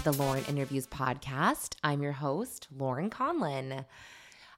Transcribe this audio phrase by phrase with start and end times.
[0.00, 1.74] To the Lauren Interviews Podcast.
[1.84, 3.84] I'm your host, Lauren Conlin.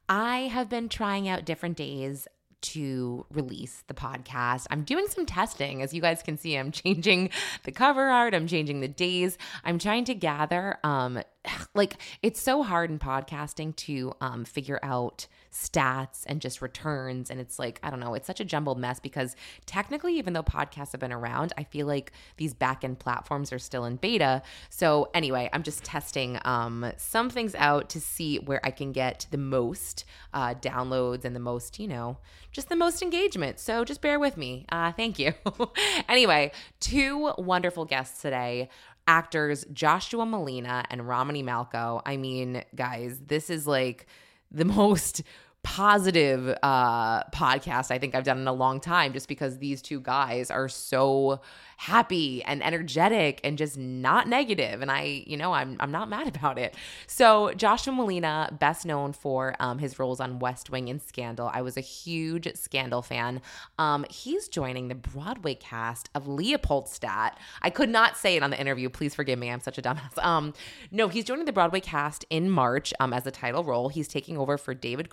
[0.08, 2.28] I have been trying out different days
[2.60, 4.66] to release the podcast.
[4.70, 5.82] I'm doing some testing.
[5.82, 7.30] As you guys can see, I'm changing
[7.64, 9.36] the cover art, I'm changing the days.
[9.64, 11.20] I'm trying to gather um
[11.74, 17.38] like it's so hard in podcasting to um figure out stats and just returns and
[17.38, 20.92] it's like I don't know, it's such a jumbled mess because technically even though podcasts
[20.92, 24.42] have been around, I feel like these back-end platforms are still in beta.
[24.70, 29.26] So anyway, I'm just testing um some things out to see where I can get
[29.30, 32.18] the most uh downloads and the most, you know,
[32.50, 33.58] just the most engagement.
[33.58, 34.66] So just bear with me.
[34.70, 35.32] Uh, thank you.
[36.08, 38.68] anyway, two wonderful guests today
[39.06, 42.02] actors Joshua Malina and Romany Malco.
[42.06, 44.06] I mean, guys, this is like
[44.50, 45.22] the most
[45.64, 50.00] positive uh podcast I think I've done in a long time just because these two
[50.00, 51.40] guys are so
[51.76, 56.28] happy and energetic and just not negative and I you know I'm I'm not mad
[56.34, 56.74] about it.
[57.06, 61.50] So Joshua Malina best known for um, his roles on West Wing and Scandal.
[61.52, 63.40] I was a huge Scandal fan.
[63.78, 67.38] Um, he's joining the Broadway cast of Leopoldstadt.
[67.60, 68.88] I could not say it on the interview.
[68.88, 69.50] Please forgive me.
[69.50, 70.00] I'm such a dumbass.
[70.22, 70.54] Um,
[70.92, 73.88] no, he's joining the Broadway cast in March um, as a title role.
[73.88, 75.10] He's taking over for David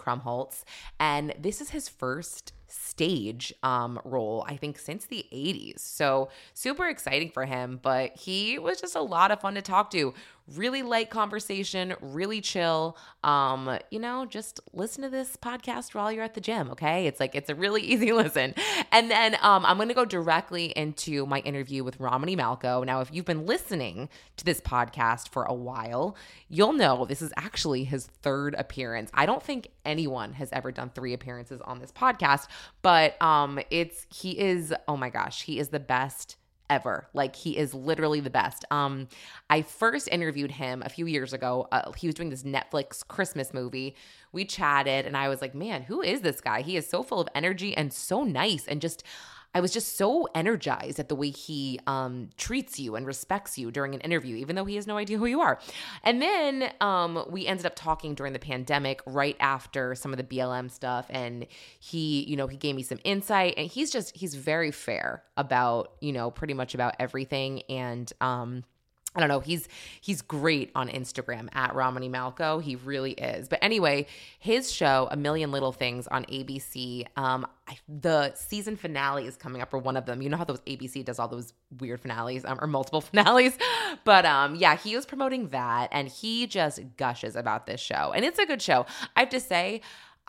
[1.00, 5.80] And this is his first stage um, role, I think, since the 80s.
[5.80, 9.92] So super exciting for him, but he was just a lot of fun to talk
[9.92, 10.14] to
[10.56, 12.98] really light conversation, really chill.
[13.24, 17.08] Um, you know, just listen to this podcast while you're at the gym, okay?
[17.08, 18.54] It's like it's a really easy listen.
[18.92, 22.86] And then um, I'm going to go directly into my interview with Romany Malco.
[22.86, 26.16] Now, if you've been listening to this podcast for a while,
[26.48, 29.12] you'll know this is actually his third appearance.
[29.14, 32.48] I don't think anyone has ever done three appearances on this podcast,
[32.82, 36.36] but um, it's he is oh my gosh, he is the best
[36.70, 37.08] ever.
[37.14, 38.64] Like he is literally the best.
[38.72, 39.08] Um,
[39.50, 41.68] I first interviewed him a few years ago.
[41.72, 43.96] Uh, he was doing this Netflix Christmas movie.
[44.32, 46.62] We chatted, and I was like, "Man, who is this guy?
[46.62, 49.04] He is so full of energy and so nice, and just."
[49.56, 53.72] I was just so energized at the way he um, treats you and respects you
[53.72, 55.60] during an interview, even though he has no idea who you are.
[56.04, 60.24] And then um, we ended up talking during the pandemic, right after some of the
[60.24, 61.48] BLM stuff, and
[61.80, 65.94] he, you know, he gave me some insight, and he's just he's very fair about,
[66.00, 68.64] you know, pretty much about everything, and um,
[69.16, 69.40] I don't know.
[69.40, 69.68] He's
[70.02, 72.62] he's great on Instagram at Romany Malco.
[72.62, 73.50] He really is.
[73.50, 74.06] But anyway,
[74.38, 77.08] his show, A Million Little Things on ABC.
[77.18, 80.22] Um, I, the season finale is coming up, or one of them.
[80.22, 83.58] You know how those ABC does all those weird finales, um, or multiple finales.
[84.04, 88.24] But um, yeah, he was promoting that, and he just gushes about this show, and
[88.24, 88.86] it's a good show.
[89.16, 89.82] I have to say.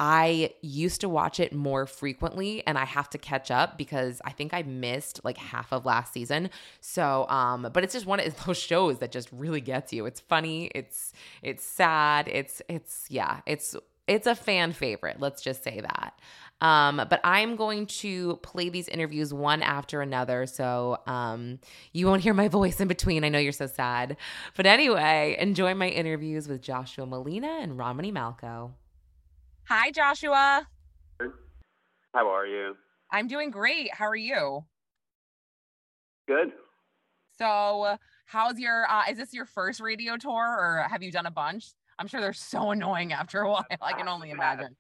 [0.03, 4.31] I used to watch it more frequently and I have to catch up because I
[4.33, 6.49] think I missed like half of last season.
[6.81, 10.07] So um but it's just one of those shows that just really gets you.
[10.07, 11.13] It's funny, it's
[11.43, 15.21] it's sad, it's it's yeah, it's it's a fan favorite.
[15.21, 16.19] Let's just say that.
[16.61, 20.47] Um, but I'm going to play these interviews one after another.
[20.47, 21.61] So um,
[21.93, 23.23] you won't hear my voice in between.
[23.23, 24.17] I know you're so sad.
[24.57, 28.73] But anyway, enjoy my interviews with Joshua Malina and Romany Malco.
[29.71, 30.67] Hi, Joshua.
[32.13, 32.75] How are you?
[33.13, 33.95] I'm doing great.
[33.95, 34.65] How are you?
[36.27, 36.51] Good.
[37.39, 38.91] So, how's your?
[38.91, 41.67] Uh, is this your first radio tour, or have you done a bunch?
[42.01, 43.65] I'm sure they're so annoying after a while.
[43.81, 44.75] I can only imagine.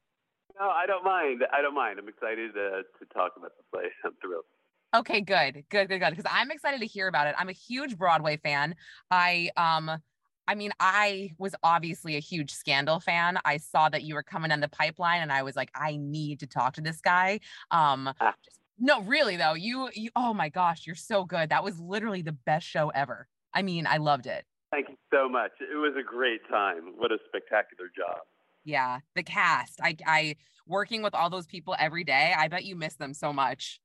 [0.58, 1.44] No, I don't mind.
[1.52, 2.00] I don't mind.
[2.00, 3.90] I'm excited to, to talk about the play.
[4.04, 4.44] I'm thrilled.
[4.92, 6.10] Okay, good, good, good, good.
[6.10, 7.36] Because I'm excited to hear about it.
[7.38, 8.74] I'm a huge Broadway fan.
[9.08, 10.02] I um
[10.50, 13.38] I mean, I was obviously a huge Scandal fan.
[13.44, 16.40] I saw that you were coming on the pipeline, and I was like, I need
[16.40, 17.38] to talk to this guy.
[17.70, 18.34] Um, ah.
[18.76, 21.50] no, really though, you, you, oh my gosh, you're so good.
[21.50, 23.28] That was literally the best show ever.
[23.54, 24.44] I mean, I loved it.
[24.72, 25.52] Thank you so much.
[25.60, 26.94] It was a great time.
[26.96, 28.18] What a spectacular job.
[28.64, 29.78] Yeah, the cast.
[29.80, 30.34] I, I
[30.66, 32.34] working with all those people every day.
[32.36, 33.80] I bet you miss them so much.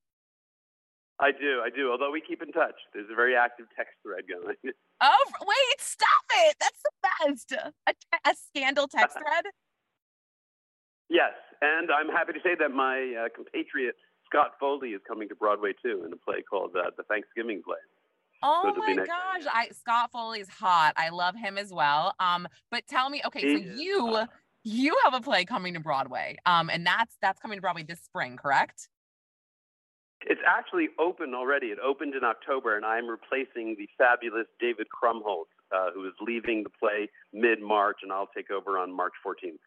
[1.19, 1.91] I do, I do.
[1.91, 4.55] Although we keep in touch, there's a very active text thread going.
[5.01, 6.55] Oh wait, stop it!
[6.57, 7.51] That's the best.
[7.85, 7.93] A,
[8.29, 8.33] a
[8.83, 9.45] text thread.
[11.09, 13.95] Yes, and I'm happy to say that my uh, compatriot
[14.25, 17.77] Scott Foley is coming to Broadway too in a play called uh, The Thanksgiving Play.
[18.43, 20.93] Oh so my gosh, I Scott Foley's hot.
[20.97, 22.13] I love him as well.
[22.19, 24.29] Um, but tell me, okay, he so you hot.
[24.63, 26.37] you have a play coming to Broadway.
[26.45, 28.89] Um, and that's that's coming to Broadway this spring, correct?
[30.27, 31.67] It's actually open already.
[31.67, 36.63] It opened in October, and I'm replacing the fabulous David Krumholtz, uh, who is leaving
[36.63, 39.59] the play mid March, and I'll take over on March 14th.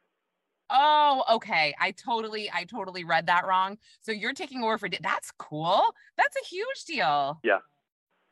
[0.70, 1.74] Oh, okay.
[1.80, 3.78] I totally, I totally read that wrong.
[4.02, 5.82] So you're taking over for that's cool.
[6.16, 7.40] That's a huge deal.
[7.42, 7.58] Yeah.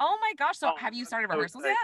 [0.00, 0.58] Oh my gosh.
[0.58, 1.76] So oh, have you started rehearsals yet?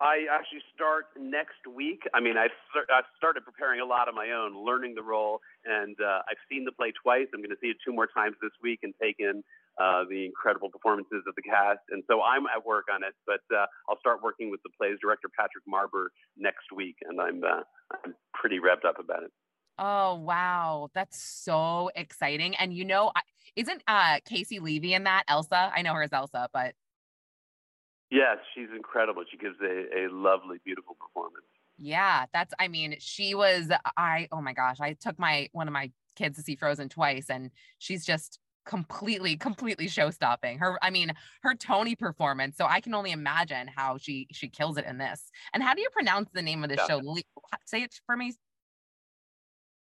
[0.00, 2.02] I actually start next week.
[2.12, 2.50] I mean, I've,
[2.94, 6.66] I've started preparing a lot of my own, learning the role, and uh, I've seen
[6.66, 7.26] the play twice.
[7.32, 9.42] I'm going to see it two more times this week and take in
[9.78, 11.80] uh, the incredible performances of the cast.
[11.90, 14.98] And so I'm at work on it, but uh, I'll start working with the play's
[15.00, 17.62] director, Patrick Marber, next week, and I'm, uh,
[18.04, 19.30] I'm pretty revved up about it.
[19.78, 22.56] Oh wow, that's so exciting!
[22.56, 23.12] And you know,
[23.56, 25.70] isn't uh Caissie Levy in that Elsa?
[25.74, 26.74] I know her as Elsa, but
[28.10, 29.22] yes, she's incredible.
[29.30, 31.44] She gives a, a lovely, beautiful performance.
[31.78, 32.54] Yeah, that's.
[32.58, 33.70] I mean, she was.
[33.98, 37.28] I oh my gosh, I took my one of my kids to see Frozen twice,
[37.28, 42.80] and she's just completely completely show stopping her i mean her tony performance so i
[42.80, 46.28] can only imagine how she she kills it in this and how do you pronounce
[46.34, 46.86] the name of the yeah.
[46.86, 47.16] show
[47.64, 48.32] say it for me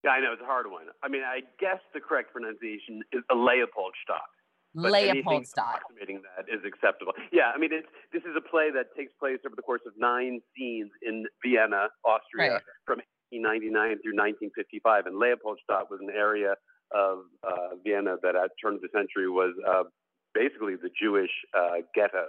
[0.03, 0.89] yeah, I know it's a hard one.
[1.03, 4.25] I mean, I guess the correct pronunciation is a Leopoldstadt.
[4.73, 5.83] Leopoldstadt.
[5.85, 7.13] Approximating that is acceptable.
[7.31, 9.93] Yeah, I mean, it's this is a play that takes place over the course of
[9.97, 12.63] nine scenes in Vienna, Austria, right.
[12.85, 15.05] from 1899 through 1955.
[15.05, 16.55] And Leopoldstadt was an area
[16.95, 19.83] of uh, Vienna that, at turn of the century, was uh,
[20.33, 22.25] basically the Jewish uh, ghetto.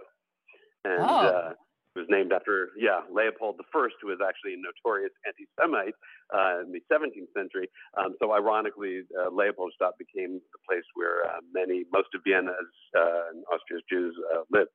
[0.85, 1.05] And oh.
[1.05, 1.53] Uh,
[1.95, 5.95] it was named after, yeah, Leopold I, who was actually a notorious anti-Semite
[6.33, 7.69] uh, in the 17th century.
[7.99, 13.29] Um, so ironically, uh, Leopoldstadt became the place where uh, many, most of Vienna's uh,
[13.31, 14.71] and Austria's Jews uh, lived.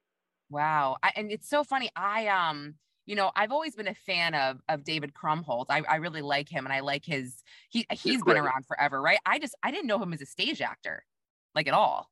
[0.51, 1.89] Wow, I, and it's so funny.
[1.95, 2.75] I um,
[3.07, 5.67] you know, I've always been a fan of of David Krumholtz.
[5.69, 9.17] I, I really like him, and I like his he he's been around forever, right?
[9.25, 11.03] I just I didn't know him as a stage actor,
[11.55, 12.11] like at all.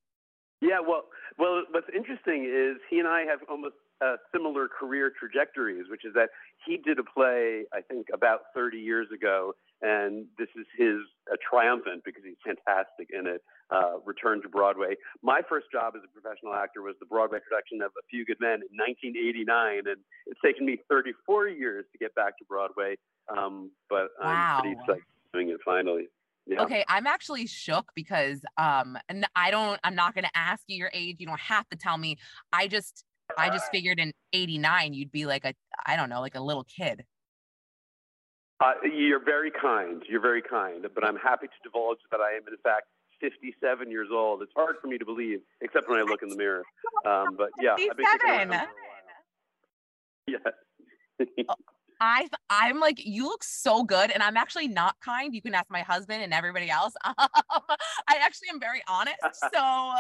[0.62, 1.04] Yeah, well,
[1.38, 6.14] well, what's interesting is he and I have almost uh, similar career trajectories, which is
[6.14, 6.30] that
[6.66, 9.54] he did a play, I think, about 30 years ago,
[9.86, 10.98] and this is his
[11.32, 13.46] uh, triumphant because he's fantastic in it.
[13.70, 14.98] Uh, return to Broadway.
[15.22, 18.42] My first job as a professional actor was the Broadway production of A Few Good
[18.42, 22.98] Men in 1989, and it's taken me 34 years to get back to Broadway.
[23.30, 24.58] Um, but wow.
[24.58, 25.04] I'm pretty excited
[25.36, 26.08] doing it finally.
[26.48, 26.62] Yeah.
[26.62, 30.78] Okay, I'm actually shook because um and I don't I'm not going to ask you
[30.78, 31.18] your age.
[31.20, 32.18] You don't have to tell me.
[32.54, 33.04] I just
[33.38, 35.54] I just figured in 89 you'd be like a
[35.86, 37.04] I don't know, like a little kid.
[38.62, 40.04] Uh, you're very kind.
[40.08, 42.88] You're very kind, but I'm happy to divulge that I am in fact
[43.20, 44.42] 57 years old.
[44.42, 46.64] It's hard for me to believe, except when I look in the mirror.
[47.06, 48.62] Um, but yeah, 57.
[50.28, 50.38] Yeah.
[51.48, 51.56] Oh,
[52.02, 55.34] I I'm like you look so good, and I'm actually not kind.
[55.34, 56.94] You can ask my husband and everybody else.
[57.06, 59.16] Um, I actually am very honest.
[59.54, 59.94] So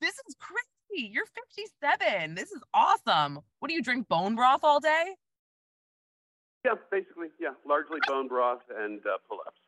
[0.00, 1.10] this is crazy.
[1.12, 2.34] You're 57.
[2.34, 3.40] This is awesome.
[3.58, 5.14] What do you drink bone broth all day?
[6.64, 9.58] Yeah, basically, yeah, largely bone broth and uh, pull-ups.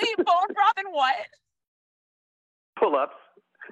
[0.00, 1.14] Wait, bone broth and what?
[2.78, 3.14] Pull-ups.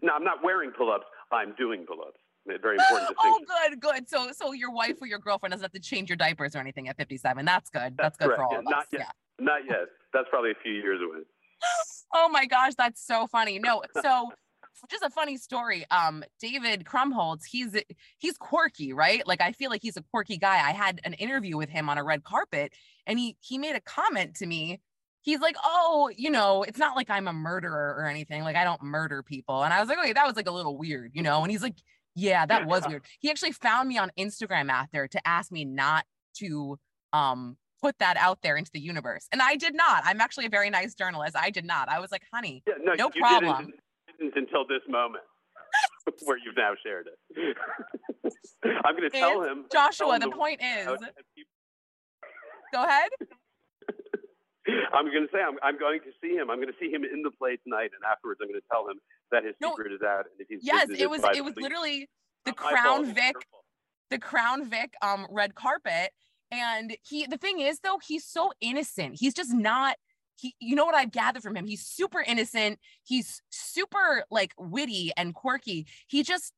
[0.02, 1.06] No, I'm not wearing pull-ups.
[1.32, 2.18] I'm doing pull-ups.
[2.46, 3.16] Very important to me.
[3.24, 4.08] Oh, good, good.
[4.08, 6.88] So, so your wife or your girlfriend doesn't have to change your diapers or anything
[6.88, 7.44] at 57.
[7.44, 7.96] That's good.
[7.96, 8.38] That's, That's good correct.
[8.38, 8.86] for all yeah, of not us.
[8.92, 9.00] Yet.
[9.00, 9.44] Yeah.
[9.44, 9.88] Not yet.
[10.14, 11.24] That's probably a few years away.
[12.14, 13.58] oh my gosh, that's so funny.
[13.58, 14.30] No, so
[14.88, 15.84] just a funny story.
[15.90, 17.76] Um, David Krumholtz, he's
[18.18, 19.26] he's quirky, right?
[19.26, 20.56] Like I feel like he's a quirky guy.
[20.56, 22.72] I had an interview with him on a red carpet,
[23.06, 24.80] and he he made a comment to me.
[25.22, 28.42] He's like, "Oh, you know, it's not like I'm a murderer or anything.
[28.42, 30.76] Like I don't murder people." And I was like, "Okay, that was like a little
[30.76, 31.76] weird, you know." And he's like,
[32.14, 36.04] "Yeah, that was weird." He actually found me on Instagram after to ask me not
[36.36, 36.78] to
[37.12, 39.26] um put that out there into the universe.
[39.32, 40.02] And I did not.
[40.04, 41.36] I'm actually a very nice journalist.
[41.36, 41.88] I did not.
[41.88, 43.72] I was like, honey, yeah, no, no problem
[44.20, 45.24] until this moment
[46.24, 47.56] where you've now shared it.
[48.84, 49.66] I'm going to tell him.
[49.72, 50.86] Joshua, the, the point is.
[52.72, 53.10] Go ahead.
[54.92, 56.50] I'm going to say I'm, I'm going to see him.
[56.50, 58.86] I'm going to see him in the play tonight, and afterwards I'm going to tell
[58.88, 58.98] him
[59.32, 60.26] that his no, secret is out.
[60.26, 62.08] And if he's yes, it was it was literally
[62.44, 63.34] the Crown Vic,
[64.10, 66.10] the Crown Vic um red carpet,
[66.50, 67.26] and he.
[67.26, 69.16] The thing is though, he's so innocent.
[69.18, 69.96] He's just not
[70.38, 71.66] he you know what I've gathered from him?
[71.66, 72.78] He's super innocent.
[73.04, 75.86] He's super like witty and quirky.
[76.06, 76.52] He just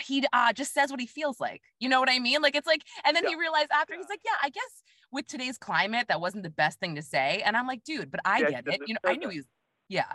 [0.00, 1.62] he uh just says what he feels like.
[1.80, 2.42] You know what I mean?
[2.42, 3.30] Like it's like and then yeah.
[3.30, 4.00] he realized after yeah.
[4.00, 7.42] he's like, "Yeah, I guess with today's climate, that wasn't the best thing to say.
[7.44, 8.80] And I'm like, dude, but I Yeah, get it.
[8.86, 9.46] You know, I knew he was,
[9.88, 10.12] yeah.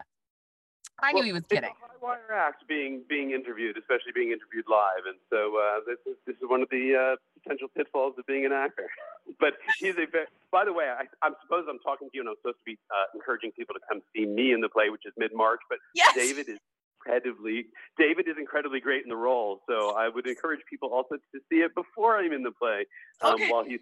[1.02, 1.72] I Well, knew he was it's a kidding.
[1.82, 6.18] high wire act being being interviewed, especially being interviewed live, and so uh, this is
[6.28, 8.88] this is one of the uh, potential pitfalls of being an actor.
[9.40, 10.28] but he's a very.
[10.52, 12.78] By the way, I, I'm suppose I'm talking to you, and I'm supposed to be
[12.94, 15.60] uh, encouraging people to come see me in the play, which is mid March.
[15.70, 16.14] But Yes.
[16.16, 16.60] David is
[17.02, 17.66] incredibly
[17.98, 21.58] David is incredibly great in the role, so I would encourage people also to see
[21.58, 22.86] it before I'm in the play.
[23.22, 23.50] Um, Okay.
[23.52, 23.80] While he's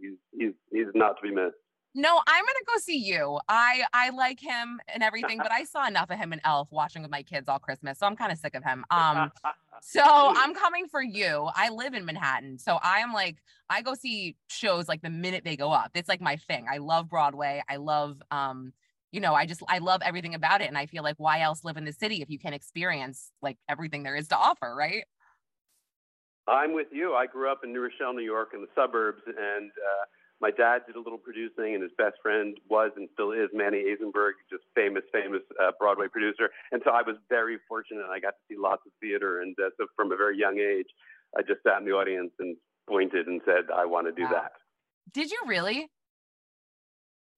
[0.00, 1.56] he's he's he's not to be missed.
[1.94, 3.38] No, I'm gonna go see you.
[3.48, 7.02] I I like him and everything, but I saw enough of him in Elf watching
[7.02, 8.84] with my kids all Christmas, so I'm kind of sick of him.
[8.90, 9.30] Um,
[9.82, 11.50] so I'm coming for you.
[11.54, 13.36] I live in Manhattan, so I am like
[13.68, 15.90] I go see shows like the minute they go up.
[15.94, 16.66] It's like my thing.
[16.70, 17.62] I love Broadway.
[17.68, 18.72] I love um,
[19.10, 21.62] you know, I just I love everything about it, and I feel like why else
[21.62, 25.04] live in the city if you can't experience like everything there is to offer, right?
[26.48, 27.14] I'm with you.
[27.14, 30.04] I grew up in New Rochelle, New York, in the suburbs, and uh,
[30.42, 33.84] my dad did a little producing, and his best friend was and still is Manny
[33.86, 36.50] Azenberg, just famous, famous uh, Broadway producer.
[36.72, 38.04] And so I was very fortunate.
[38.10, 40.90] I got to see lots of theater, and uh, so from a very young age,
[41.38, 42.56] I just sat in the audience and
[42.88, 44.42] pointed and said, "I want to do Wow.
[44.42, 44.52] that."
[45.14, 45.88] Did you really?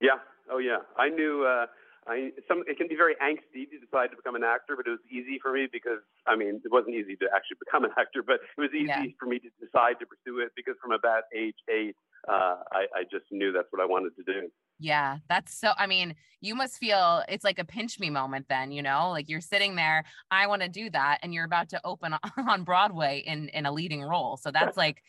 [0.01, 0.19] Yeah.
[0.51, 0.79] Oh, yeah.
[0.97, 1.45] I knew.
[1.45, 1.67] Uh,
[2.07, 4.91] I some it can be very angsty to decide to become an actor, but it
[4.91, 8.23] was easy for me because I mean it wasn't easy to actually become an actor,
[8.23, 9.05] but it was easy Yeah.
[9.19, 11.97] for me to decide to pursue it because from about age eight,
[12.29, 14.51] uh, I, I just knew that's what I wanted to do.
[14.79, 15.73] Yeah, that's so.
[15.79, 19.29] I mean, you must feel it's like a pinch me moment then, you know, like
[19.29, 22.15] you're sitting there, I want to do that, and you're about to open
[22.49, 24.37] on Broadway in in a leading role.
[24.37, 25.03] So that's like,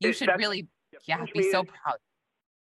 [0.00, 0.68] you should really,
[1.06, 1.96] yeah, be so proud.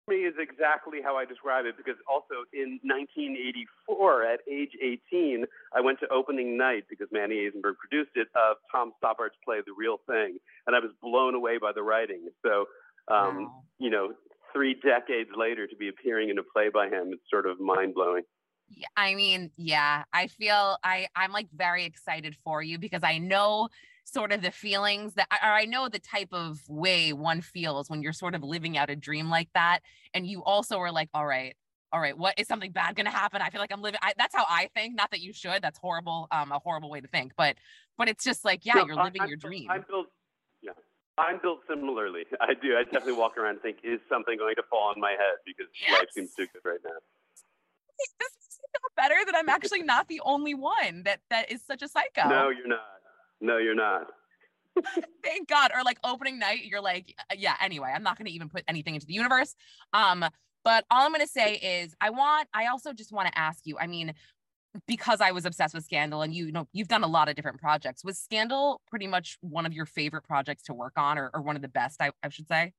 [0.07, 5.81] me is exactly how I describe it because also in 1984, at age 18, I
[5.81, 9.99] went to opening night because Manny Azenberg produced it of Tom Stoppard's play The Real
[10.07, 12.27] Thing, and I was blown away by the writing.
[12.43, 12.65] So,
[13.09, 13.63] um, Wow.
[13.79, 14.13] you know,
[14.53, 17.93] three decades later to be appearing in a play by him, it's sort of mind
[17.93, 18.23] blowing.
[18.69, 23.17] Yeah, I mean, yeah, I feel I I'm like very excited for you because I
[23.17, 23.69] know
[24.03, 28.01] sort of the feelings that or I know the type of way one feels when
[28.01, 29.79] you're sort of living out a dream like that
[30.13, 31.55] and you also are like all right
[31.91, 34.13] all right what is something bad going to happen I feel like I'm living I,
[34.17, 37.07] that's how I think not that you should that's horrible um a horrible way to
[37.07, 37.57] think but
[37.97, 40.07] but it's just like yeah No, you're I- living I'm your dream I'm built.
[41.17, 42.25] I'm built similarly.
[42.41, 42.77] I do.
[42.77, 45.67] I definitely walk around and think, is something going to fall on my head because
[45.91, 46.91] life seems too good right now.
[48.19, 48.59] this is
[48.95, 52.49] better that I'm actually not the only one that that is such a psycho No,
[52.49, 52.79] you're not.
[53.41, 54.07] No, you're not.
[55.23, 58.31] thank god or like opening night you're like uh, yeah anyway i'm not going to
[58.31, 59.55] even put anything into the universe
[59.93, 60.23] um
[60.63, 63.65] but all i'm going to say is i want i also just want to ask
[63.65, 64.13] you i mean
[64.87, 67.35] because i was obsessed with scandal and you, you know you've done a lot of
[67.35, 68.03] different projects.
[68.03, 71.55] Was scandal pretty much one of your favorite projects to work on or, or one
[71.55, 72.73] of the best I, I should say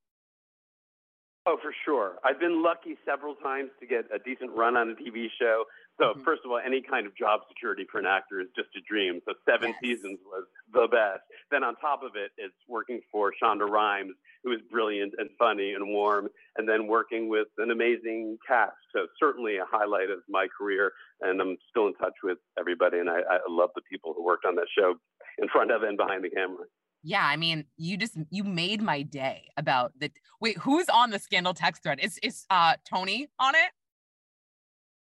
[1.49, 2.19] Oh, for sure.
[2.25, 5.65] I've been lucky several times to get a decent run on a TV show.
[5.99, 6.23] So, Mhm.
[6.23, 9.23] first of all, any kind of job security for an actor is just a dream.
[9.25, 9.81] So, seven Yes.
[9.81, 11.25] seasons was the best.
[11.51, 14.15] Then, on top of it, it's working for Shonda Rhimes,
[14.45, 18.77] who is brilliant and funny and warm, and then working with an amazing cast.
[18.93, 20.93] So, certainly a highlight of my career.
[21.23, 24.45] And I'm still in touch with everybody, and I, I love the people who worked
[24.45, 25.01] on that show
[25.39, 26.67] in front of and behind the camera.
[27.09, 30.11] Yeah i mean you just you made my day about the
[30.41, 31.99] wait who's on the scandal text thread?
[32.01, 33.71] Is is uh tony on it?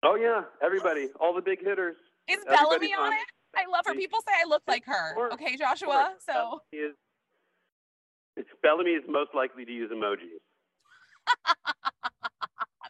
[0.02, 1.96] Oh, yeah, everybody, all the big hitters.
[2.26, 3.18] is Everybody's bellamy on it?
[3.56, 3.94] i love her.
[3.94, 5.32] People say i look like her.
[5.32, 6.60] okay joshua so.
[6.72, 6.94] is,
[8.36, 10.40] it's Bellamy is most likely to use emojis.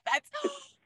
[0.05, 0.31] That's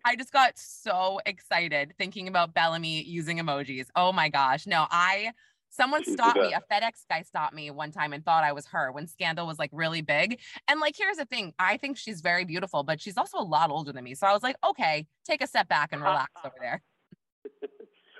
[0.06, 3.86] I just got so excited thinking about Bellamy using emojis.
[3.96, 4.66] Oh my gosh.
[4.66, 5.32] No, I
[5.74, 6.52] someone stopped me.
[6.52, 6.60] A.
[6.72, 9.70] FedEx guy stopped me one time and thought I was her when Scandal was like
[9.72, 10.40] really big.
[10.68, 13.70] And like here's the thing, I think she's very beautiful, but she's also a lot
[13.70, 14.14] older than me.
[14.14, 16.82] So I was like, okay, take a step back and relax over there.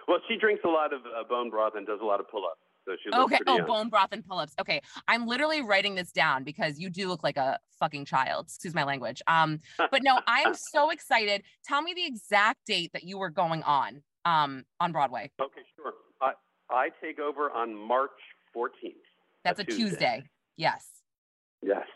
[0.07, 2.61] Well, she drinks a lot of uh, bone broth and does a lot of pull-ups,
[2.85, 3.43] so she looks Okay.
[3.47, 3.67] Oh, young.
[3.67, 4.53] bone broth and pull-ups.
[4.61, 4.83] Okay.
[5.09, 8.47] I'm literally writing this down because you do look like a fucking child.
[8.49, 9.23] Excuse my language.
[9.27, 11.43] Um, but no, I'm so excited.
[11.65, 15.31] Tell me the exact date that you were going on um on Broadway.
[15.41, 15.93] Okay, sure.
[16.21, 16.33] I
[16.75, 18.11] I take over on March
[18.55, 18.93] 14th.
[19.45, 20.25] That's a Tuesday.
[20.57, 20.87] Yes.
[21.63, 21.87] Yes.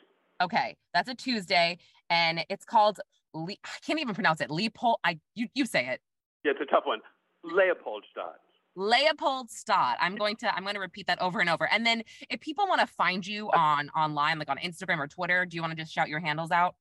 [0.40, 0.76] Okay.
[0.94, 1.78] That's a Tuesday.
[2.08, 3.00] And it's called
[3.34, 4.50] Le- I can't even pronounce it.
[4.50, 4.98] Leopold.
[5.04, 6.00] I you you say it.
[6.44, 7.00] Yeah, it's a tough one.
[7.44, 8.36] Leopoldstadt.
[8.76, 9.96] Leopold Stott.
[10.00, 11.68] I'm going to I'm going to repeat that over and over.
[11.70, 15.44] And then if people want to find you on online, like on Instagram or Twitter,
[15.44, 16.76] do you want to just shout your handles out?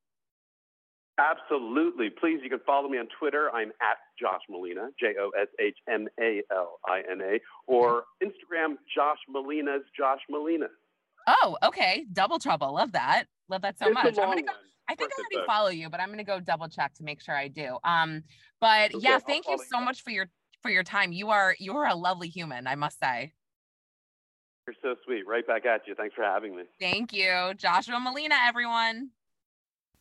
[1.20, 2.10] Absolutely.
[2.10, 3.50] Please, you can follow me on Twitter.
[3.54, 8.04] I'm at Josh Malina, J O S H M A L I N A, or
[8.24, 10.68] Instagram, Josh Malina's Josh Malina.
[11.28, 12.06] Oh, okay.
[12.14, 12.74] Double trouble.
[12.74, 13.26] Love that.
[13.50, 14.18] Love that so it's much.
[14.20, 14.48] I'm gonna go.
[14.48, 14.56] one.
[14.90, 17.36] I think I already follow you, but I'm gonna go double check to make sure
[17.36, 17.78] I do.
[17.84, 18.24] Um,
[18.62, 19.86] but okay, yeah, thank you so you.
[19.86, 20.30] much for your
[20.62, 21.12] for your time.
[21.12, 23.34] You are you are a lovely human, I must say.
[24.68, 25.26] You're so sweet.
[25.26, 25.96] Right back at you.
[25.96, 26.64] Thanks for having me.
[26.80, 27.54] Thank you.
[27.56, 29.12] Joshua Malina, everyone.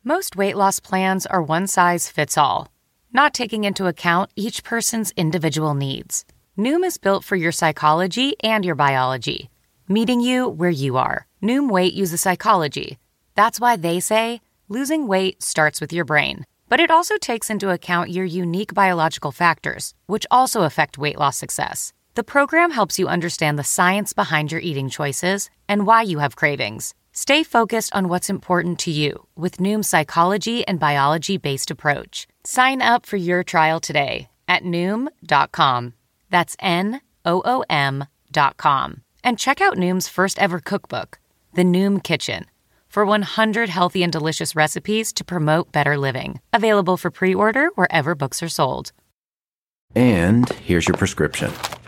[0.03, 2.69] Most weight loss plans are one size fits all,
[3.11, 6.23] not taking into account each person's individual needs.
[6.57, 9.49] Noom is built for your psychology and your biology,
[9.87, 11.27] meeting you where you are.
[11.43, 12.97] Noom Weight uses psychology.
[13.35, 16.45] That's why they say losing weight starts with your brain.
[16.69, 21.37] But it also takes into account your unique biological factors, which also affect weight loss
[21.37, 21.93] success.
[22.15, 26.35] The program helps you understand the science behind your eating choices and why you have
[26.35, 26.93] cravings.
[27.17, 32.27] Stay focused on what's important to you with Noom's psychology and biology based approach.
[32.43, 35.93] Sign up for your trial today at Noom.com.
[36.29, 39.01] That's N O O M.com.
[39.23, 41.17] And check out Noom's first ever cookbook,
[41.55, 42.45] The Noom Kitchen,
[42.87, 46.39] for 100 healthy and delicious recipes to promote better living.
[46.53, 48.91] Available for pre order wherever books are sold.
[49.95, 51.51] And here's your prescription.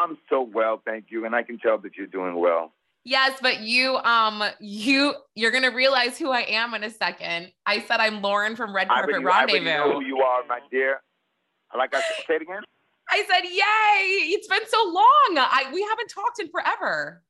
[0.00, 2.72] I'm so well, thank you, and I can tell that you're doing well.
[3.04, 7.52] Yes, but you um you you're gonna realize who I am in a second.
[7.66, 9.70] I said I'm Lauren from Red Carpet I already, Rendezvous.
[9.70, 11.00] I know who you are, my dear.
[11.76, 12.62] Like I say it again.
[13.08, 14.34] I said, "Yay!
[14.34, 15.36] It's been so long.
[15.36, 17.22] I we haven't talked in forever."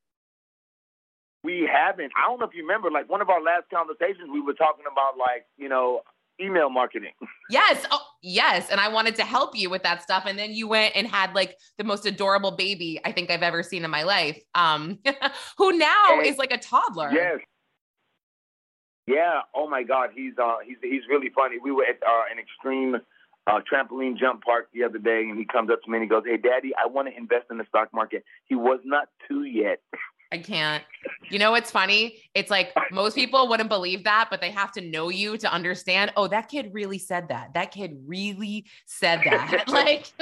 [1.42, 2.12] We haven't.
[2.16, 4.84] I don't know if you remember, like one of our last conversations, we were talking
[4.90, 6.02] about like you know
[6.40, 7.12] email marketing.
[7.50, 7.84] Yes.
[7.90, 8.70] Oh, yes.
[8.70, 10.22] And I wanted to help you with that stuff.
[10.24, 13.64] And then you went and had like the most adorable baby I think I've ever
[13.64, 14.40] seen in my life.
[14.54, 15.00] Um,
[15.58, 17.10] who now is like a toddler.
[17.12, 17.40] Yes.
[19.08, 19.40] Yeah.
[19.52, 20.10] Oh my God.
[20.14, 21.56] He's uh he's he's really funny.
[21.60, 22.98] We were at uh, an extreme
[23.46, 26.08] uh, trampoline jump park the other day, and he comes up to me and he
[26.08, 29.42] goes, "Hey, Daddy, I want to invest in the stock market." He was not two
[29.44, 29.80] yet.
[30.32, 30.84] I can't.
[31.28, 32.22] You know what's funny?
[32.34, 36.12] It's like most people wouldn't believe that, but they have to know you to understand.
[36.16, 37.54] Oh, that kid really said that.
[37.54, 39.64] That kid really said that.
[39.68, 40.12] like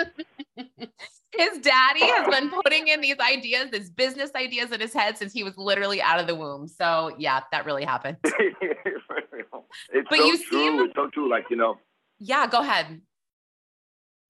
[0.56, 5.32] his daddy has been putting in these ideas, these business ideas in his head since
[5.32, 6.68] he was literally out of the womb.
[6.68, 8.16] So yeah, that really happened.
[8.24, 10.58] it's but so you true.
[10.58, 11.30] seem it's so true.
[11.30, 11.78] Like you know.
[12.18, 13.00] Yeah, go ahead.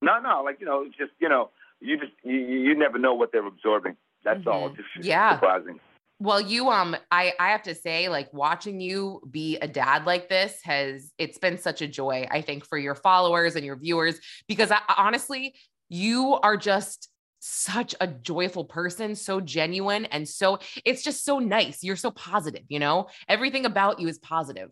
[0.03, 3.14] No, no, like you know, it's just you know, you just you, you never know
[3.14, 3.97] what they're absorbing.
[4.25, 4.49] That's mm-hmm.
[4.49, 4.69] all.
[4.71, 5.35] Just yeah.
[5.35, 5.81] surprising.
[6.21, 10.29] Well, you um I I have to say like watching you be a dad like
[10.29, 14.19] this has it's been such a joy I think for your followers and your viewers
[14.49, 15.55] because I, honestly
[15.89, 17.09] you are just
[17.41, 21.85] such a joyful person, so genuine and so it's just so nice.
[21.85, 23.07] You're so positive, you know?
[23.29, 24.71] Everything about you is positive.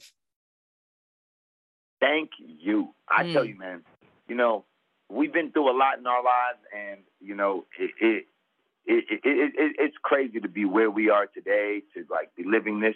[2.01, 2.95] Thank you.
[3.09, 3.33] I mm.
[3.33, 3.83] tell you, man.
[4.29, 4.65] You know,
[5.09, 8.25] we've been through a lot in our lives and you know, it, it
[8.87, 12.81] it, it, it, it's crazy to be where we are today, to like be living
[12.81, 12.94] this,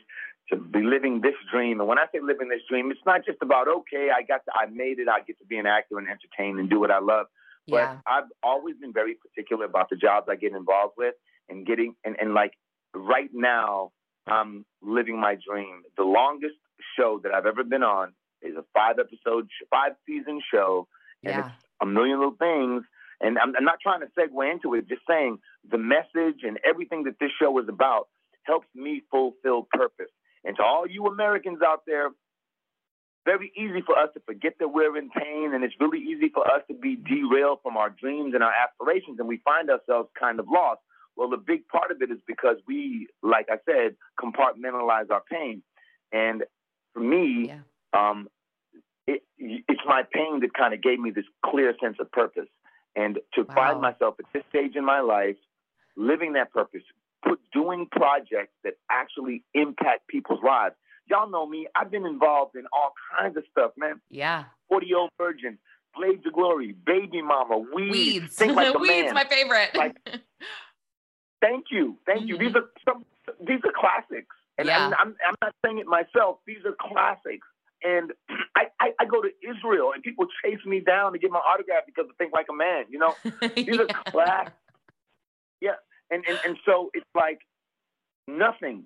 [0.50, 1.81] to be living this dream.
[1.81, 4.53] And when I say living this dream, it's not just about okay, I got to,
[4.55, 7.00] I made it, I get to be an actor and entertain and do what I
[7.00, 7.26] love.
[7.66, 7.96] Yeah.
[8.05, 11.14] But I've always been very particular about the jobs I get involved with
[11.48, 12.53] and getting and, and like
[12.94, 13.90] right now
[14.26, 15.83] I'm living my dream.
[15.96, 16.55] The longest
[16.96, 20.87] show that I've ever been on is a five episode, five season show,
[21.24, 21.46] and yeah.
[21.46, 22.85] it's a million little things
[23.20, 25.38] and I'm, I'm not trying to segue into it, just saying
[25.70, 28.09] the message and everything that this show is about
[28.44, 30.11] helps me fulfill purpose.
[30.44, 32.11] And to all you Americans out there,
[33.26, 36.46] very easy for us to forget that we're in pain, and it's really easy for
[36.46, 40.40] us to be derailed from our dreams and our aspirations, and we find ourselves kind
[40.40, 40.80] of lost.
[41.16, 45.62] Well, a big part of it is because we, like I said, compartmentalize our pain.
[46.12, 46.44] And
[46.94, 47.61] for me, yeah.
[47.92, 48.28] um,
[49.06, 52.48] it, it's my pain that kind of gave me this clear sense of purpose.
[52.96, 53.55] And to wow.
[53.55, 55.37] find myself at this stage in my life,
[55.96, 56.83] living that purpose,
[57.26, 60.74] put doing projects that actually impact people's lives.
[61.07, 61.66] Y'all know me.
[61.74, 64.00] I've been involved in all kinds of stuff, man.
[64.11, 64.44] Yeah.
[64.68, 65.59] 40 year old virgin,
[65.96, 67.92] Blades of Glory, Baby Mama, Weeds.
[67.92, 68.37] Weeds.
[68.37, 69.14] Think like Weeds, man.
[69.14, 69.70] my favorite.
[69.74, 69.96] like,
[71.40, 71.96] thank you.
[72.07, 72.38] Thank you.
[72.38, 72.59] These mm-hmm.
[72.59, 73.05] are some
[73.40, 74.35] these are classics.
[74.59, 74.87] And yeah.
[74.87, 76.38] I'm, I'm, I'm not saying it myself.
[76.46, 77.46] These are classics.
[77.83, 78.12] And
[78.57, 81.85] I, I, I, go to Israel and people chase me down to get my autograph
[81.87, 83.14] because I think like a man, you know?
[83.55, 83.83] These yeah.
[83.83, 84.51] are class.
[85.61, 85.77] Yeah.
[86.11, 87.40] And, and, and so it's like
[88.27, 88.85] nothing,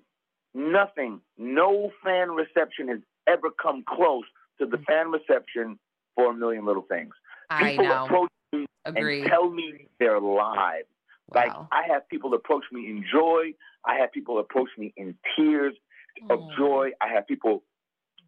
[0.53, 4.25] nothing, no fan reception has ever come close
[4.59, 4.83] to the mm-hmm.
[4.83, 5.79] fan reception
[6.15, 7.13] for a million little things.
[7.59, 8.05] People I know.
[8.05, 9.21] approach me Agree.
[9.21, 10.87] and tell me their lives.
[11.33, 11.67] Like Wow.
[11.71, 13.53] I have people approach me in joy.
[13.85, 15.73] I have people approach me in tears
[16.29, 16.57] of Aw.
[16.57, 16.91] joy.
[17.01, 17.63] I have people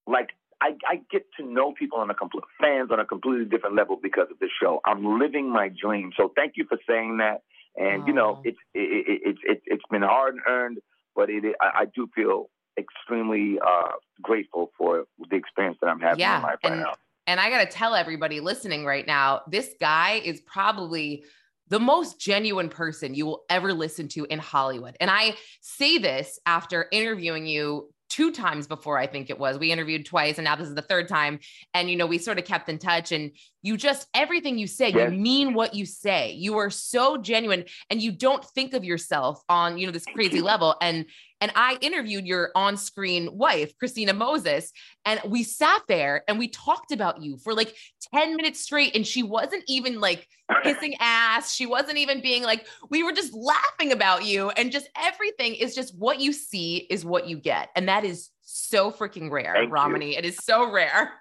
[0.08, 0.30] like
[0.61, 3.97] I, I get to know people on a complete fans on a completely different level
[4.01, 4.81] because of this show.
[4.85, 6.11] I'm living my dream.
[6.17, 7.41] So thank you for saying that.
[7.75, 10.77] And you know, it's it, it, it's it's it's been hard and earned,
[11.15, 13.91] but it I, I do feel extremely uh,
[14.21, 16.95] grateful for the experience that I'm having Yeah, in life right and- now.
[17.29, 21.25] And I got to tell everybody listening right now, this guy is probably
[21.67, 24.95] the most genuine person you will ever listen to in Hollywood.
[25.01, 29.60] And I say this after interviewing you two times before, I think it was.
[29.60, 31.38] We interviewed twice, and now this is the third time.
[31.75, 33.12] And, you know, we sort of kept in touch.
[33.12, 33.30] And
[33.62, 35.12] you just, everything you say, Yes.
[35.12, 36.32] you mean what you say.
[36.32, 40.41] You are so genuine and you don't think of yourself on, you know, this crazy
[40.51, 40.75] level.
[40.82, 41.06] And,
[41.41, 44.71] and I interviewed your on screen wife, Christina Moses,
[45.06, 47.76] and we sat there and we talked about you for like
[48.13, 48.95] 10 minutes straight.
[48.95, 50.28] And she wasn't even like
[50.63, 51.54] kissing ass.
[51.54, 54.50] She wasn't even being like, we were just laughing about you.
[54.52, 57.69] And just everything is just what you see is what you get.
[57.76, 59.73] And that is so freaking rare, Thank you.
[59.73, 60.15] Romany.
[60.15, 61.13] It is so rare.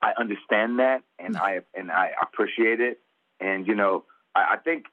[0.00, 2.98] I understand that, and I and I appreciate it.
[3.40, 4.84] And you know, I, I think,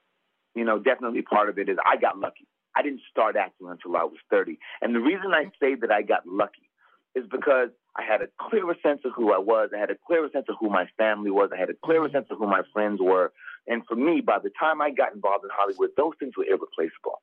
[0.55, 2.47] you know, definitely part of it is I got lucky.
[2.75, 6.01] I didn't start acting until I was 30, and the reason I say that I
[6.01, 6.69] got lucky
[7.15, 9.69] is because I had a clearer sense of who I was.
[9.73, 11.49] I had a clearer sense of who my family was.
[11.53, 12.15] I had a clearer mm-hmm.
[12.17, 13.31] sense of who my friends were.
[13.67, 17.21] And for me, by the time I got involved in Hollywood, those things were irreplaceable.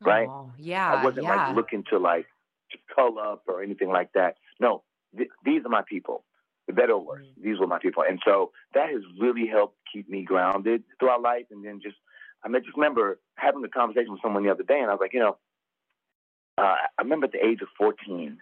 [0.00, 0.28] Right?
[0.28, 0.92] Oh, yeah.
[0.92, 1.48] I wasn't yeah.
[1.48, 2.26] like looking to like
[2.70, 4.36] to color up or anything like that.
[4.60, 4.82] No,
[5.16, 6.24] th- these are my people.
[6.68, 7.48] The better or worse, mm-hmm.
[7.48, 11.46] these were my people, and so that has really helped keep me grounded throughout life.
[11.50, 11.96] And then just,
[12.44, 15.00] I mean, just remember having a conversation with someone the other day, and I was
[15.00, 15.38] like, you know,
[16.58, 18.38] uh, I remember at the age of fourteen,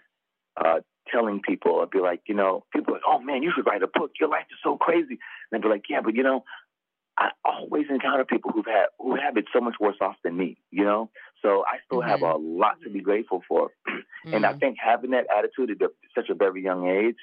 [0.57, 0.79] uh,
[1.11, 3.83] telling people, I'd be like, you know, people are like, oh man, you should write
[3.83, 4.11] a book.
[4.19, 5.19] Your life is so crazy,
[5.51, 6.43] and I'd be like, yeah, but you know,
[7.17, 10.57] I always encounter people who've had who have it so much worse off than me,
[10.71, 11.09] you know.
[11.41, 13.71] So I still have a lot to be grateful for,
[14.31, 14.59] and I Mm.
[14.59, 17.17] think having that attitude at such a very young age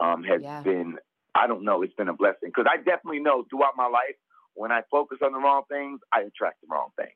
[0.00, 0.62] um, has Yeah.
[0.62, 0.96] been,
[1.34, 4.16] I don't know, it's been a blessing because I definitely know throughout my life
[4.54, 7.12] when I focus on the wrong things, I attract the wrong things.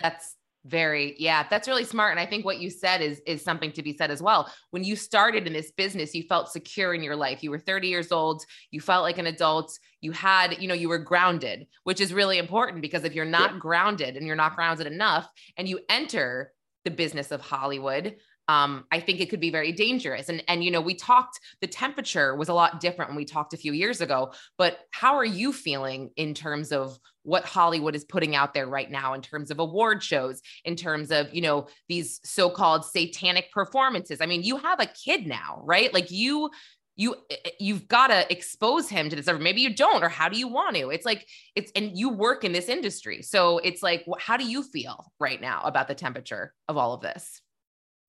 [0.00, 3.70] That's very yeah that's really smart and i think what you said is is something
[3.70, 4.50] to be said as well.
[4.70, 7.42] When you started in this business you felt secure in your life.
[7.42, 10.88] You were 30 years old you felt like an adult you had you know you
[10.88, 14.86] were grounded which is really important because if you're not grounded and you're not grounded
[14.86, 16.52] enough and you enter
[16.84, 18.16] the business of hollywood
[18.48, 20.28] um, I think it could be very dangerous.
[20.28, 21.40] And and you know, we talked.
[21.60, 24.32] The temperature was a lot different when we talked a few years ago.
[24.56, 28.90] But how are you feeling in terms of what Hollywood is putting out there right
[28.90, 34.20] now, in terms of award shows, in terms of you know these so-called satanic performances?
[34.20, 35.92] I mean, you have a kid now, right?
[35.92, 36.50] Like you.
[36.98, 37.14] You
[37.60, 40.48] you've got to expose him to this, or maybe you don't, or how do you
[40.48, 40.88] want to?
[40.88, 44.62] It's like it's and you work in this industry, so it's like, how do you
[44.62, 47.42] feel right now about the temperature of all of this?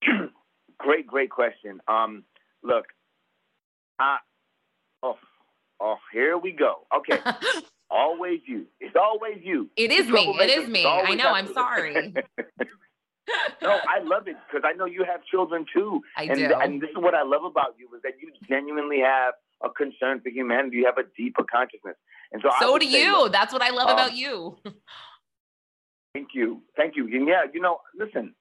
[0.77, 1.79] great, great question.
[1.87, 2.23] Um,
[2.63, 2.85] look,
[3.99, 4.17] I,
[5.03, 5.17] oh,
[5.79, 6.85] oh, here we go.
[6.95, 7.19] Okay,
[7.89, 8.65] always you.
[8.79, 9.69] It's always you.
[9.75, 10.35] It is me.
[10.39, 10.85] It is me.
[10.85, 11.29] I know.
[11.29, 12.13] I'm sorry.
[13.61, 16.01] no, I love it because I know you have children too.
[16.15, 16.53] I and, do.
[16.53, 19.33] and this is what I love about you is that you genuinely have
[19.63, 20.77] a concern for humanity.
[20.77, 21.95] You have a deeper consciousness.
[22.31, 23.23] And so, so do say, you.
[23.23, 24.57] look, That's what I love um, about you.
[26.13, 26.61] Thank you.
[26.75, 27.05] Thank you.
[27.05, 28.33] And yeah, you know, listen,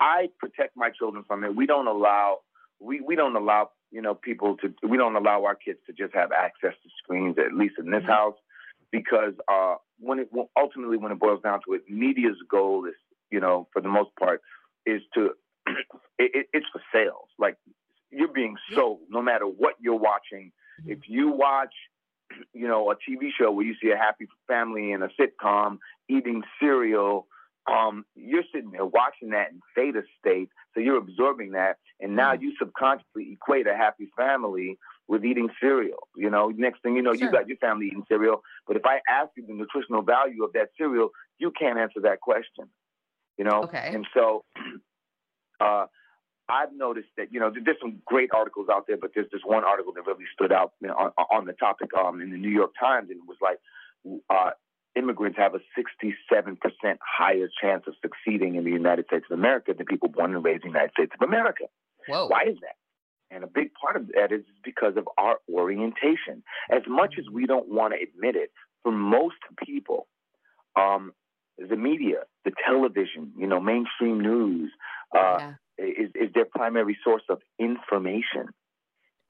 [0.00, 1.54] I protect my children from it.
[1.54, 2.38] We don't allow
[2.82, 6.14] we, we don't allow, you know, people to we don't allow our kids to just
[6.14, 8.36] have access to screens, at least in this house,
[8.90, 12.94] because uh when it when- ultimately when it boils down to it, media's goal is,
[13.30, 14.40] you know, for the most part,
[14.86, 15.30] is to
[15.66, 17.28] it, it, it's for sales.
[17.38, 17.56] Like
[18.10, 20.52] you're being sold no matter what you're watching.
[20.86, 21.74] If you watch
[22.52, 26.42] you know, a TV show where you see a happy family in a sitcom eating
[26.60, 27.26] cereal,
[27.66, 32.32] um, you're sitting there watching that in theta state, so you're absorbing that, and now
[32.32, 36.08] you subconsciously equate a happy family with eating cereal.
[36.16, 37.26] You know, next thing you know, Sure.
[37.26, 40.52] you got your family eating cereal, but if I ask you the nutritional value of
[40.54, 42.70] that cereal, you can't answer that question.
[43.36, 43.92] You know, Okay.
[43.94, 44.44] and so
[45.60, 45.86] uh,
[46.48, 49.64] I've noticed that you know there's some great articles out there, but there's this one
[49.64, 52.50] article that really stood out you know, on, on the topic um, in the New
[52.50, 53.58] York Times, and it was like
[54.30, 54.50] uh,
[54.96, 59.86] immigrants have a 67% higher chance of succeeding in the United States of America than
[59.86, 61.64] people born and raised in the United States of America.
[62.08, 62.26] Whoa.
[62.26, 62.76] Why is that?
[63.32, 66.42] And a big part of that is because of our orientation.
[66.70, 68.50] As much as we don't want to admit it,
[68.82, 70.08] for most people,
[70.76, 71.12] um,
[71.58, 74.72] the media, the television, you know, mainstream news,
[75.16, 75.52] uh, Yeah.
[75.78, 78.48] is, is their primary source of information.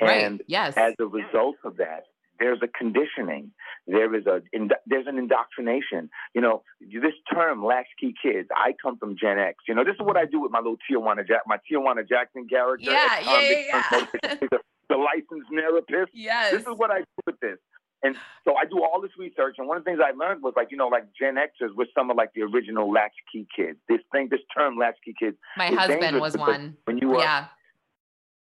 [0.01, 0.79] Right, And yes.
[0.79, 2.05] as a result of that,
[2.41, 3.53] there's a conditioning.
[3.87, 4.43] There is a
[4.87, 6.11] there's an indoctrination.
[6.35, 8.49] You know, this term latchkey kids.
[8.57, 9.59] I come from Gen X.
[9.69, 12.49] You know, this is what I do with my little Tijuana Jack, my Tijuana Jackson
[12.49, 12.91] character.
[12.91, 16.11] Yeah, It's um, yeah, convict- yeah, the, the licensed therapist.
[16.15, 16.51] yes.
[16.53, 17.59] This is what I do with this.
[18.03, 20.55] And so I do all this research, and one of the things I learned was
[20.57, 23.79] like, you know, like Gen Xers were some of like the original latchkey kids.
[23.91, 25.37] This thing, this term latchkey kids.
[25.59, 26.79] My husband was one.
[26.87, 27.49] When you were, Yeah.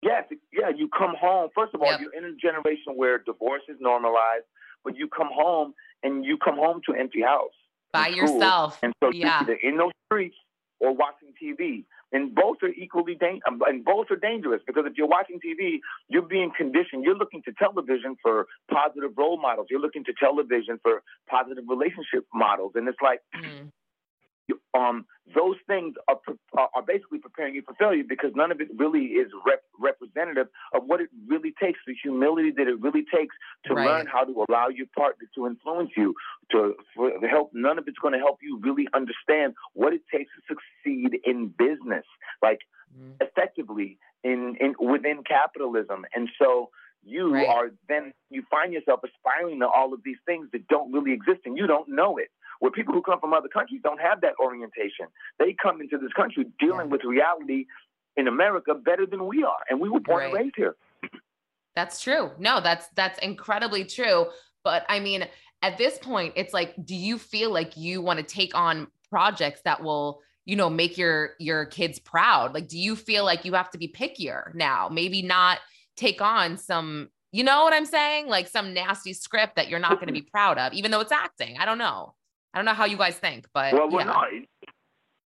[0.01, 1.49] Yes, yeah, you come home.
[1.53, 2.01] First of all, Yep.
[2.01, 4.45] you're in a generation where divorce is normalized,
[4.83, 7.53] but you come home and you come home to an empty house.
[7.93, 8.79] By yourself.
[8.81, 9.41] And so Yeah.
[9.41, 10.35] you're either in those streets
[10.79, 11.85] or watching TV.
[12.13, 15.79] And both are equally dang- um, and both are dangerous because if you're watching TV,
[16.09, 17.03] you're being conditioned.
[17.05, 19.67] You're looking to television for positive role models.
[19.69, 22.73] You're looking to television for positive relationship models.
[22.75, 23.71] And it's like Mm.
[24.73, 28.59] Um, those things are, pre- are are basically preparing you for failure because none of
[28.61, 33.05] it really is rep- representative of what it really takes, the humility that it really
[33.13, 33.85] takes to Right.
[33.87, 36.13] learn how to allow your partner to influence you,
[36.51, 37.51] to, for, to help.
[37.53, 41.47] None of it's going to help you really understand what it takes to succeed in
[41.47, 42.05] business,
[42.41, 42.59] like
[42.91, 43.15] Mm.
[43.21, 46.03] effectively in, in within capitalism.
[46.13, 46.71] And so
[47.03, 47.47] you Right.
[47.47, 51.39] are then you find yourself aspiring to all of these things that don't really exist
[51.45, 52.29] and you don't know it.
[52.61, 55.07] Where people who come from other countries don't have that orientation.
[55.39, 56.91] They come into this country dealing Yeah.
[56.93, 57.65] with reality
[58.15, 59.61] in America better than we are.
[59.69, 60.75] And we were born and raised here.
[61.75, 62.31] That's true.
[62.37, 64.27] No, that's that's incredibly true.
[64.63, 65.27] But I mean,
[65.63, 69.61] at this point, it's like, do you feel like you want to take on projects
[69.65, 72.53] that will, you know, make your your kids proud?
[72.53, 74.87] Like, do you feel like you have to be pickier now?
[74.89, 75.59] Maybe not
[75.97, 78.27] take on some, you know what I'm saying?
[78.27, 81.11] Like some nasty script that you're not going to be proud of, even though it's
[81.11, 81.57] acting.
[81.57, 82.13] I don't know.
[82.53, 84.11] I don't know how you guys think, but Well, well, yeah.
[84.11, 84.45] no,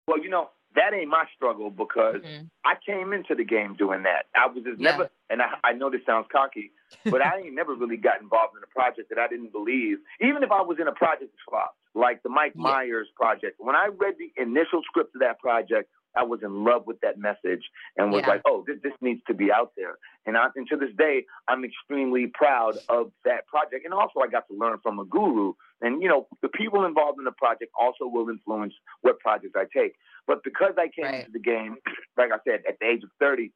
[0.08, 2.50] well, you know, that ain't my struggle because Mhm.
[2.64, 4.26] I came into the game doing that.
[4.34, 4.90] I was just Yeah.
[4.90, 6.72] never, and I, I know this sounds cocky,
[7.04, 9.98] but I ain't never really got involved in a project that I didn't believe.
[10.20, 12.62] Even if I was in a project that flopped, like the Mike Yeah.
[12.62, 13.58] Myers project.
[13.58, 17.18] When I read the initial script of that project, I was in love with that
[17.18, 17.62] message
[17.96, 18.28] and was Yeah.
[18.28, 19.98] like, oh, this, this needs to be out there.
[20.24, 23.84] And, I, and to this day, I'm extremely proud of that project.
[23.84, 25.52] And also, I got to learn from a guru.
[25.80, 29.64] And, you know, the people involved in the project also will influence what projects I
[29.76, 29.94] take.
[30.26, 31.14] But because I came Right.
[31.20, 31.76] into the game,
[32.16, 33.52] like I said, at the age of 30,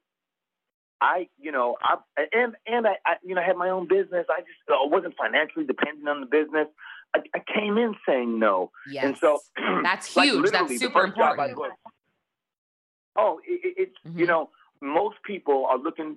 [1.02, 1.96] I, you know, I
[2.34, 4.26] and and I, I you know, had my own business.
[4.28, 6.68] I just I wasn't financially dependent on the business.
[7.16, 9.04] I, I came in saying no, yes.
[9.06, 9.40] and so
[9.82, 10.34] that's huge.
[10.42, 11.56] literally, That's super I important.
[11.56, 11.70] booked-
[13.16, 16.16] oh, it, it, it's you know, most people are looking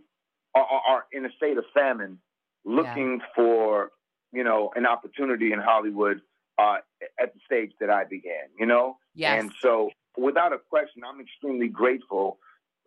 [0.55, 2.19] are, are, are in a state of famine,
[2.65, 3.91] looking for
[4.31, 6.21] you know an opportunity in Hollywood
[6.59, 6.77] uh,
[7.21, 8.45] at the stage that I began.
[8.59, 9.41] You know, Yes.
[9.43, 12.39] and so, without a question, I'm extremely grateful.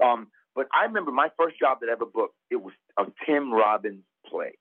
[0.05, 2.35] Um, but I remember my first job that I ever booked.
[2.51, 4.53] It was a Tim Robbins play,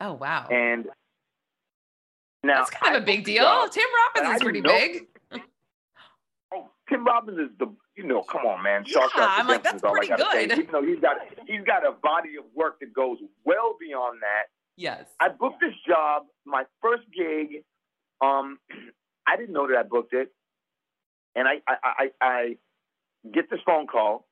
[0.00, 0.46] oh wow.
[0.50, 0.86] and
[2.42, 3.42] now That's kind of I a big deal.
[3.42, 3.84] job, Tim
[4.14, 4.98] Robbins is pretty didn't know-
[5.32, 5.42] big.
[6.52, 8.84] Oh, Tim Robbins is the you know, come on, man.
[8.84, 10.46] Shawshank Yeah, I'm like, that's pretty gotta say.
[10.46, 10.58] good.
[10.58, 14.44] Even though he's got he's got a body of work that goes well beyond that.
[14.76, 15.04] Yes.
[15.20, 17.62] I booked this job, my first gig.
[18.20, 18.58] Um,
[19.26, 20.32] I didn't know that I booked it,
[21.34, 22.56] and I I, I, I
[23.32, 24.26] get this phone call.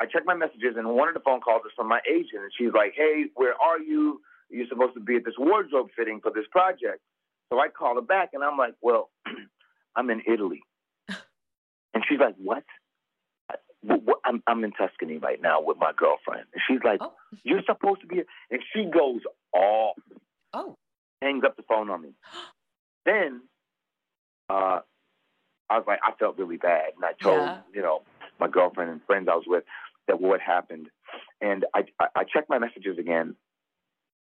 [0.00, 2.50] I check my messages, and one of the phone calls is from my agent, and
[2.56, 4.20] she's like, "Hey, where are you?
[4.50, 7.00] You're supposed to be at this wardrobe fitting for this project."
[7.52, 9.10] So I call her back, and I'm like, "Well,
[9.96, 10.60] I'm in Italy,"
[11.08, 12.64] and she's like, "What?"
[13.88, 17.00] I- "Wh- wh- I'm I'm in Tuscany right now with my girlfriend, and she's like,
[17.02, 17.14] Oh.
[17.44, 18.26] "You're supposed to be," Here.
[18.50, 19.20] and she goes
[19.52, 19.96] off
[20.52, 20.76] Oh.
[21.20, 22.14] hangs up the phone on me.
[23.04, 23.42] Then
[24.48, 24.80] uh,
[25.70, 27.60] I was like, I felt really bad, and I told Yeah.
[27.74, 28.02] you know
[28.38, 29.64] my girlfriend and friends I was with
[30.08, 30.88] that what happened,
[31.40, 33.34] and I I, I checked my messages again,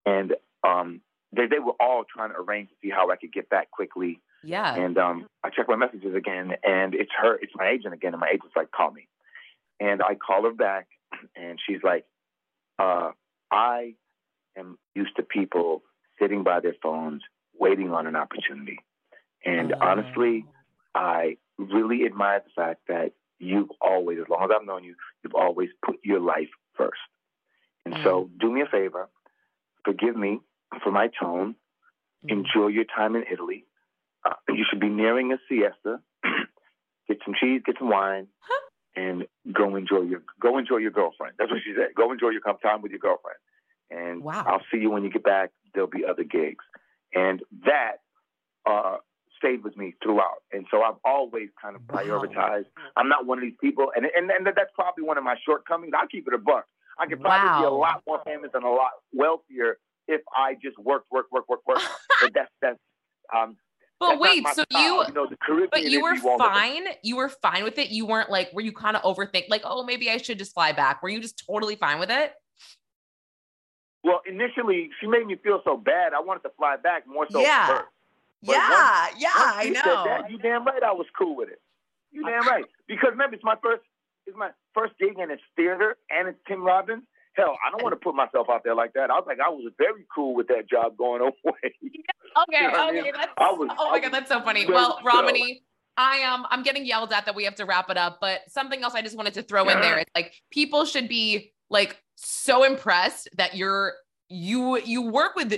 [0.06, 0.34] and
[0.66, 1.00] um,
[1.32, 4.20] they they were all trying to arrange to see how I could get back quickly,
[4.42, 4.74] Yeah.
[4.74, 8.20] and um, I checked my messages again, and it's her, it's my agent again, and
[8.20, 9.08] my agent's like, call me,
[9.80, 10.88] and I call her back,
[11.36, 12.04] and she's like,
[12.78, 13.10] uh,
[13.50, 13.94] I
[14.56, 15.82] am used to people
[16.20, 17.22] sitting by their phones
[17.58, 18.78] waiting on an opportunity.
[19.44, 19.78] And Oh.
[19.80, 20.44] honestly,
[20.94, 25.34] I really admire the fact that you've always, as long as I've known you, you've
[25.34, 27.00] always put your life first.
[27.84, 29.08] And so do me a favor,
[29.84, 30.40] forgive me
[30.82, 31.56] for my tone,
[32.24, 32.30] Mm.
[32.30, 33.66] enjoy your time in Italy.
[34.24, 36.00] Uh, you should be nearing a siesta.
[37.08, 38.28] get some cheese, get some wine,
[38.96, 41.34] and go enjoy your go enjoy your girlfriend.
[41.38, 41.94] That's what she said.
[41.94, 43.38] Go enjoy your time with your girlfriend.
[43.90, 44.44] And Wow.
[44.46, 45.50] I'll see you when you get back.
[45.72, 46.64] There'll be other gigs.
[47.14, 47.98] And that
[48.66, 48.96] uh,
[49.38, 52.66] stayed with me throughout, and so I've always kind of prioritized.
[52.76, 52.90] Wow.
[52.96, 55.92] I'm not one of these people, and and and that's probably one of my shortcomings.
[55.96, 56.66] I keep it a buck.
[56.98, 57.60] I could probably wow.
[57.60, 61.48] be a lot more famous and a lot wealthier if I just worked, work, work,
[61.48, 61.82] work, work.
[62.20, 62.78] but that's that's
[63.34, 63.56] um.
[64.00, 64.82] But wait, so style.
[64.82, 65.28] you, you know,
[65.70, 66.84] but you were fine.
[67.02, 67.90] You were fine with it.
[67.90, 70.72] You weren't like, were you kind of overthink, like, oh, maybe I should just fly
[70.72, 71.02] back?
[71.02, 72.32] Were you just totally fine with it?
[74.02, 76.12] Well, initially, she made me feel so bad.
[76.12, 77.40] I wanted to fly back more so.
[77.40, 77.82] Yeah.
[78.42, 80.04] yeah, once, yeah, once I know.
[80.04, 80.82] That, you damn right.
[80.82, 81.60] I was cool with it.
[82.12, 82.64] You damn right.
[82.86, 83.82] Because remember, it's my first,
[84.26, 87.04] it's my first gig, and it's theater, and it's Tim Robbins.
[87.36, 89.10] Hell, I don't want to put myself out there like that.
[89.10, 91.32] I was like, I was very cool with that job going away.
[91.44, 92.02] okay, you
[92.62, 93.12] know okay, I mean?
[93.14, 94.66] that's, was, oh my god, that's so funny.
[94.66, 95.62] Well, Romany,
[95.96, 98.40] I am um, I'm getting yelled at that we have to wrap it up, but
[98.48, 102.00] something else I just wanted to throw in there is like people should be like
[102.16, 103.94] so impressed that you're
[104.28, 105.54] you you work with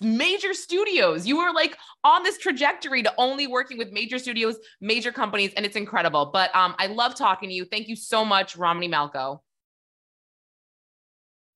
[0.00, 1.26] major studios.
[1.26, 5.64] You were like on this trajectory to only working with major studios, major companies, and
[5.64, 6.30] it's incredible.
[6.32, 7.64] But um, I love talking to you.
[7.64, 9.40] Thank you so much, Romany Malco.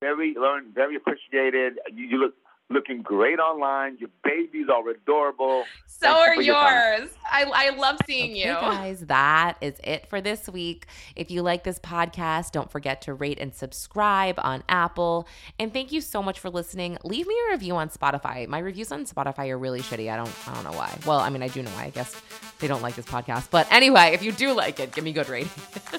[0.02, 1.78] Very learned, very appreciated.
[1.94, 2.34] You, you look
[2.72, 3.98] looking great online.
[3.98, 5.64] Your babies are adorable.
[5.86, 7.10] So are you yours.
[7.30, 8.54] I, I love seeing okay, you.
[8.54, 10.86] guys, that is it for this week.
[11.14, 15.28] If you like this podcast, don't forget to rate and subscribe on Apple.
[15.60, 16.98] And thank you so much for listening.
[17.04, 18.48] Leave me a review on Spotify.
[18.48, 20.12] My reviews on Spotify are really shitty.
[20.12, 20.98] I don't I don't know why.
[21.06, 21.84] Well, I mean, I do know why.
[21.84, 22.20] I guess
[22.58, 23.48] they don't like this podcast.
[23.50, 25.50] But anyway, if you do like it, give me a good rating.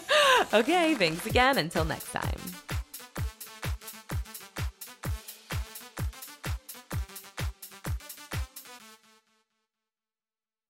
[0.54, 1.58] okay, thanks again.
[1.58, 2.80] Until next time.